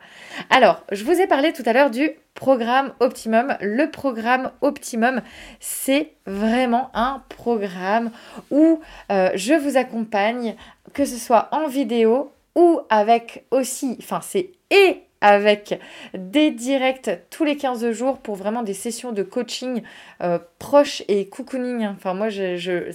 Alors, 0.51 0.85
je 0.93 1.05
vous 1.05 1.21
ai 1.21 1.27
parlé 1.27 1.53
tout 1.53 1.63
à 1.67 1.73
l'heure 1.73 1.91
du 1.91 2.11
programme 2.35 2.93
Optimum. 3.01 3.57
Le 3.61 3.91
programme 3.91 4.53
Optimum, 4.61 5.23
c'est 5.59 6.13
vraiment 6.27 6.91
un 6.95 7.23
programme 7.29 8.11
où 8.51 8.81
euh, 9.11 9.31
je 9.35 9.55
vous 9.55 9.77
accompagne, 9.77 10.55
que 10.93 11.05
ce 11.05 11.17
soit 11.17 11.49
en 11.51 11.67
vidéo 11.67 12.33
ou 12.55 12.81
avec 12.91 13.47
aussi, 13.51 13.97
enfin 13.99 14.21
c'est 14.21 14.51
et 14.71 15.03
avec 15.23 15.81
des 16.13 16.51
directs 16.51 17.11
tous 17.31 17.45
les 17.45 17.57
15 17.57 17.93
jours 17.93 18.19
pour 18.19 18.37
vraiment 18.37 18.63
des 18.63 18.75
sessions 18.75 19.13
de 19.13 19.23
coaching 19.23 19.83
euh, 20.23 20.39
proches 20.59 21.03
et 21.09 21.29
cocooning. 21.29 21.87
Enfin 21.87 22.13
moi, 22.13 22.29
je, 22.29 22.93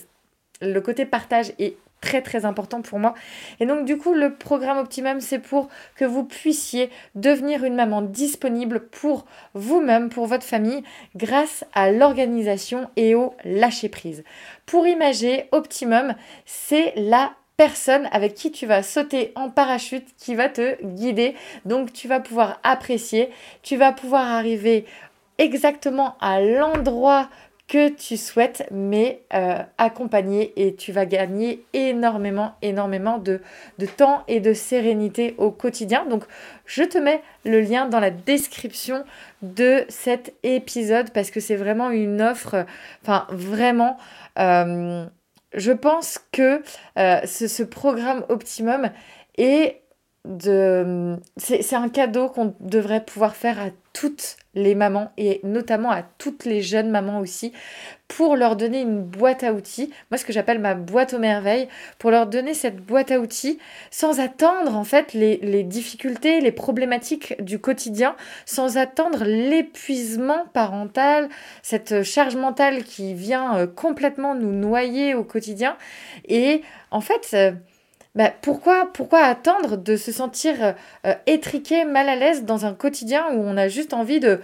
le 0.62 0.79
côté 0.81 1.05
partage 1.05 1.53
est 1.57 1.77
très 2.01 2.22
très 2.22 2.46
important 2.46 2.81
pour 2.81 3.00
moi. 3.00 3.15
Et 3.60 3.65
donc 3.65 3.86
du 3.86 3.98
coup, 3.98 4.13
le 4.13 4.36
programme 4.36 4.77
Optimum, 4.77 5.19
c'est 5.22 5.39
pour 5.39 5.69
que 5.96 6.05
vous 6.05 6.24
puissiez 6.24 6.89
devenir 7.15 7.63
une 7.63 7.75
maman 7.75 8.01
disponible 8.01 8.88
pour 8.88 9.25
vous-même, 9.53 10.10
pour 10.10 10.27
votre 10.27 10.46
famille, 10.46 10.84
grâce 11.15 11.65
à 11.74 11.91
l'organisation 11.91 12.89
et 12.98 13.15
au 13.15 13.34
lâcher-prise. 13.46 14.24
Pour 14.65 14.86
imager, 14.86 15.48
Optimum, 15.51 16.13
c'est 16.46 16.93
la 16.96 17.31
personne 17.58 18.08
avec 18.12 18.36
qui 18.36 18.52
tu 18.52 18.68
vas 18.68 18.84
sauter 18.84 19.32
en 19.36 19.50
parachute 19.50 20.08
qui 20.18 20.36
va 20.36 20.48
te 20.48 20.82
guider. 20.84 21.36
Donc 21.66 21.92
tu 21.92 22.08
vas 22.08 22.20
pouvoir 22.20 22.60
apprécier, 22.63 23.30
tu 23.63 23.76
vas 23.76 23.91
pouvoir 23.91 24.28
arriver 24.28 24.86
exactement 25.39 26.15
à 26.22 26.39
l'endroit 26.39 27.30
que 27.67 27.89
tu 27.89 28.15
souhaites, 28.15 28.65
mais 28.72 29.24
euh, 29.34 29.62
accompagner 29.78 30.54
et 30.56 30.76
tu 30.76 30.93
vas 30.93 31.06
gagner 31.06 31.65
énormément, 31.74 32.56
énormément 32.62 33.17
de, 33.17 33.41
de, 33.78 33.86
temps 33.86 34.24
et 34.30 34.39
de 34.39 34.54
sérénité 34.54 35.36
au 35.38 35.52
quotidien. 35.52 36.06
Donc, 36.06 36.24
je 36.65 36.84
te 36.84 36.98
mets 36.98 37.22
le 37.43 37.60
lien 37.60 37.88
dans 37.88 38.00
la 38.00 38.10
description 38.10 39.04
de 39.41 39.84
cet 39.89 40.34
épisode 40.43 41.12
parce 41.12 41.30
que 41.30 41.41
c'est 41.41 41.58
vraiment 41.58 41.89
une 41.91 42.22
offre, 42.22 42.65
enfin, 43.04 43.28
vraiment. 43.32 43.98
Euh, 44.39 45.06
je 45.53 45.71
pense 45.71 46.19
que 46.31 46.62
euh, 46.97 47.19
ce, 47.25 47.47
ce, 47.47 47.63
programme 47.63 48.25
Optimum 48.29 48.89
est 49.38 49.81
de... 50.28 51.16
C'est 51.38 51.76
un 51.76 51.90
cadeau 51.90 52.30
qu'on 52.30 52.54
devrait 52.60 53.04
pouvoir 53.04 53.36
faire 53.36 53.60
à 53.60 53.70
toutes 53.94 54.38
les 54.54 54.76
mamans 54.76 55.12
et 55.18 55.40
notamment 55.44 55.90
à 55.90 56.04
toutes 56.04 56.46
les 56.46 56.62
jeunes 56.62 56.90
mamans 56.90 57.20
aussi 57.20 57.54
pour 58.08 58.36
leur 58.36 58.56
donner 58.56 58.82
une 58.82 59.02
boîte 59.02 59.44
à 59.44 59.54
outils, 59.54 59.92
moi 60.12 60.18
ce 60.18 60.26
que 60.26 60.32
j'appelle 60.32 60.60
ma 60.60 60.76
boîte 60.76 61.13
aux 61.13 61.20
merveilles, 61.20 61.68
pour 62.00 62.12
leur 62.12 62.28
donner 62.28 62.54
cette 62.54 62.78
boîte 62.78 63.12
à 63.12 63.20
outils 63.20 63.60
sans 63.92 64.20
attendre 64.20 64.76
en 64.76 64.84
fait 64.84 65.13
les, 65.13 65.38
les 65.38 65.63
difficultés, 65.63 66.42
les 66.42 66.52
problématiques 66.52 67.42
du 67.42 67.60
quotidien, 67.60 68.16
sans 68.46 68.78
attendre 68.78 69.24
l'épuisement 69.26 70.46
parental, 70.54 71.28
cette 71.63 72.04
charge 72.04 72.36
mentale 72.36 72.84
qui 72.84 73.13
vient 73.13 73.58
euh, 73.58 73.68
complètement 73.68 74.36
nous 74.36 74.54
noyer 74.54 75.16
au 75.16 75.24
quotidien. 75.24 75.76
Et 76.28 76.62
en 76.92 77.02
fait, 77.02 77.32
euh, 77.34 77.52
bah, 78.17 78.34
pourquoi, 78.41 78.89
pourquoi 78.91 79.19
attendre 79.19 79.77
de 79.77 79.95
se 79.95 80.12
sentir 80.12 80.73
euh, 81.06 81.13
étriqué, 81.27 81.86
mal 81.86 82.10
à 82.10 82.15
l'aise 82.15 82.45
dans 82.45 82.65
un 82.65 82.73
quotidien 82.73 83.27
où 83.32 83.43
on 83.43 83.56
a 83.58 83.67
juste 83.67 83.93
envie 83.93 84.19
de, 84.19 84.41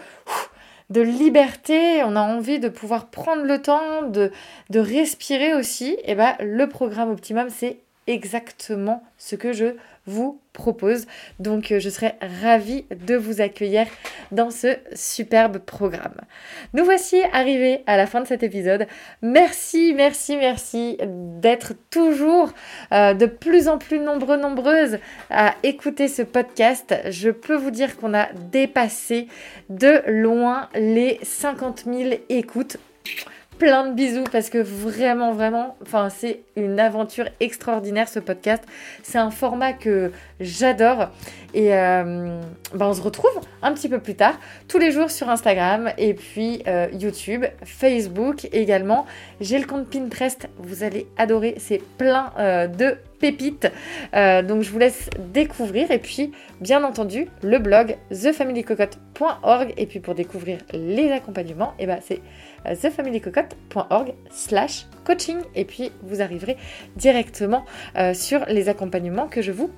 de 0.91 1.01
liberté, 1.01 2.03
on 2.03 2.15
a 2.15 2.21
envie 2.21 2.59
de 2.59 2.69
pouvoir 2.69 3.07
prendre 3.07 3.41
le 3.41 3.59
temps, 3.63 4.03
de, 4.03 4.31
respirer 4.75 5.55
aussi? 5.55 5.97
Et 6.05 6.13
bah, 6.13 6.37
le 6.39 6.69
programme 6.69 7.09
Optimum, 7.09 7.49
c'est 7.49 7.79
exactement 8.07 9.03
ce 9.17 9.35
que 9.35 9.53
je 9.53 9.75
vous 10.05 10.41
propose. 10.51 11.05
Donc 11.39 11.71
euh, 11.71 11.79
je 11.79 11.89
serai 11.89 12.13
ravie 12.41 12.85
de 13.05 13.15
vous 13.15 13.41
accueillir 13.41 13.87
dans 14.31 14.51
ce 14.51 14.77
superbe 14.93 15.59
programme. 15.59 16.19
Nous 16.73 16.83
voici 16.83 17.21
arrivés 17.31 17.81
à 17.87 17.95
la 17.95 18.05
fin 18.05 18.21
de 18.21 18.27
cet 18.27 18.43
épisode. 18.43 18.87
Merci, 19.21 19.93
merci, 19.95 20.35
merci 20.35 20.97
d'être 21.01 21.73
toujours 21.89 22.51
euh, 22.91 23.13
de 23.13 23.25
plus 23.25 23.67
en 23.67 23.77
plus 23.77 23.99
nombreux, 23.99 24.37
nombreuses 24.37 24.99
à 25.29 25.55
écouter 25.63 26.07
ce 26.07 26.21
podcast. 26.21 26.95
Je 27.09 27.29
peux 27.29 27.55
vous 27.55 27.71
dire 27.71 27.97
qu'on 27.97 28.13
a 28.13 28.27
dépassé 28.51 29.27
de 29.69 30.03
loin 30.07 30.69
les 30.75 31.19
50 31.23 31.85
000 31.85 32.15
écoutes 32.29 32.77
plein 33.63 33.87
de 33.87 33.93
bisous 33.93 34.25
parce 34.29 34.49
que 34.49 34.57
vraiment, 34.57 35.31
vraiment, 35.31 35.77
enfin, 35.83 36.09
c'est 36.09 36.41
une 36.57 36.81
aventure 36.81 37.29
extraordinaire 37.39 38.09
ce 38.09 38.19
podcast. 38.19 38.61
C'est 39.03 39.19
un 39.19 39.31
format 39.31 39.71
que 39.71 40.11
j'adore. 40.41 41.11
Et 41.53 41.73
euh, 41.73 42.41
ben, 42.73 42.87
on 42.87 42.93
se 42.93 43.01
retrouve 43.01 43.31
un 43.61 43.73
petit 43.73 43.87
peu 43.87 43.99
plus 43.99 44.15
tard, 44.15 44.37
tous 44.67 44.79
les 44.79 44.91
jours 44.91 45.09
sur 45.09 45.29
Instagram 45.29 45.93
et 45.97 46.13
puis 46.13 46.61
euh, 46.67 46.87
YouTube, 46.91 47.45
Facebook 47.63 48.49
également. 48.51 49.05
J'ai 49.39 49.59
le 49.59 49.65
compte 49.65 49.89
Pinterest, 49.89 50.49
vous 50.57 50.83
allez 50.83 51.07
adorer, 51.17 51.55
c'est 51.57 51.81
plein 51.97 52.33
euh, 52.39 52.67
de 52.67 52.97
pépites. 53.23 53.71
donc 54.13 54.63
je 54.63 54.69
vous 54.69 54.79
laisse 54.79 55.09
découvrir. 55.33 55.91
Et 55.91 55.99
puis 55.99 56.31
bien 56.59 56.83
entendu 56.83 57.27
le 57.41 57.57
blog 57.57 57.95
thefamilycocotte.org 58.09 59.73
et 59.77 59.85
puis 59.85 60.01
pour 60.01 60.13
découvrir 60.13 60.59
les 60.73 61.09
accompagnements, 61.11 61.73
et 61.79 61.83
eh 61.83 61.87
ben 61.87 61.99
c'est 62.01 62.21
thefamilycocotte.org 62.81 64.13
slash 64.29 64.87
coaching. 65.05 65.37
Et 65.55 65.63
puis 65.63 65.91
vous 66.01 66.21
arriverez 66.21 66.57
directement 66.97 67.63
euh, 67.97 68.13
sur 68.13 68.45
les 68.47 68.67
accompagnements 68.69 69.27
que 69.27 69.41
je 69.41 69.51
vous 69.51 69.71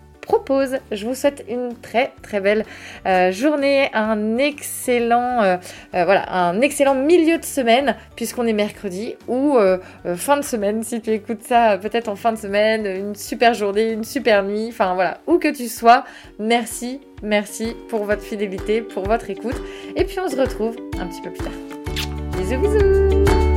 Je 0.92 1.06
vous 1.06 1.16
souhaite 1.16 1.44
une 1.50 1.76
très 1.82 2.12
très 2.22 2.40
belle 2.40 2.66
euh, 3.06 3.32
journée, 3.32 3.90
un 3.94 4.38
excellent 4.38 5.42
euh, 5.42 5.58
voilà, 5.92 6.32
un 6.34 6.62
excellent 6.62 6.96
milieu 6.96 7.38
de 7.38 7.46
semaine 7.46 7.96
puisqu'on 8.16 8.46
est 8.46 8.54
mercredi 8.54 9.16
ou 9.28 9.58
fin 10.16 10.38
de 10.38 10.44
semaine 10.44 10.84
si 10.84 11.02
tu 11.02 11.12
écoutes 11.12 11.44
ça 11.44 11.78
peut-être 11.78 12.08
en 12.08 12.16
fin 12.16 12.32
de 12.32 12.38
semaine, 12.38 12.86
une 12.86 13.16
super 13.16 13.54
journée, 13.54 13.92
une 13.92 14.04
super 14.04 14.44
nuit, 14.44 14.68
enfin 14.70 14.94
voilà, 14.94 15.20
où 15.28 15.38
que 15.38 15.54
tu 15.54 15.68
sois. 15.68 16.04
Merci, 16.40 17.02
merci 17.24 17.76
pour 17.90 18.06
votre 18.06 18.22
fidélité, 18.22 18.82
pour 18.82 19.04
votre 19.04 19.30
écoute 19.30 19.56
et 19.96 20.06
puis 20.06 20.18
on 20.20 20.30
se 20.30 20.36
retrouve 20.36 20.76
un 21.00 21.08
petit 21.08 21.22
peu 21.22 21.32
plus 21.32 21.44
tard. 21.44 21.54
Bisous 22.38 22.60
bisous 22.60 23.55